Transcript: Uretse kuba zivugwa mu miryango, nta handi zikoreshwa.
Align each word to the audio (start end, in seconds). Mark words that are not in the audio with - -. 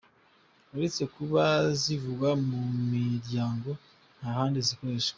Uretse 0.75 1.03
kuba 1.15 1.43
zivugwa 1.81 2.29
mu 2.47 2.59
miryango, 2.91 3.69
nta 4.19 4.29
handi 4.37 4.59
zikoreshwa. 4.67 5.09